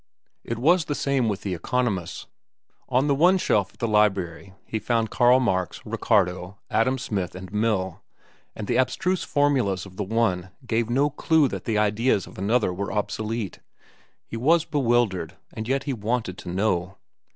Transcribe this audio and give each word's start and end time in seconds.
It 0.43 0.57
was 0.57 0.85
the 0.85 0.95
same 0.95 1.29
with 1.29 1.41
the 1.43 1.53
economists. 1.53 2.25
On 2.89 3.05
the 3.05 3.13
one 3.13 3.37
shelf 3.37 3.73
at 3.73 3.77
the 3.77 3.87
library 3.87 4.55
he 4.65 4.79
found 4.79 5.11
Karl 5.11 5.39
Marx, 5.39 5.79
Ricardo, 5.85 6.57
Adam 6.71 6.97
Smith, 6.97 7.35
and 7.35 7.53
Mill, 7.53 8.01
and 8.55 8.65
the 8.65 8.77
abstruse 8.79 9.21
formulas 9.23 9.85
of 9.85 9.97
the 9.97 10.03
one 10.03 10.49
gave 10.65 10.89
no 10.89 11.11
clew 11.11 11.47
that 11.49 11.65
the 11.65 11.77
ideas 11.77 12.25
of 12.25 12.39
another 12.39 12.73
were 12.73 12.91
obsolete. 12.91 13.59
He 14.25 14.37
was 14.37 14.65
bewildered, 14.65 15.35
and 15.53 15.67
yet 15.67 15.83
he 15.83 15.93
wanted 15.93 16.35
to 16.39 16.49
know. 16.49 16.97